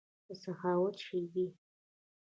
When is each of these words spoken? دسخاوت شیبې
دسخاوت 0.27 0.95
شیبې 1.05 1.45